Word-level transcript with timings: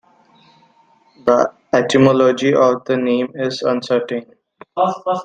The 1.25 1.53
etymology 1.73 2.55
of 2.55 2.85
the 2.85 2.97
name 2.97 3.33
is 3.35 3.61
uncertain. 3.61 4.25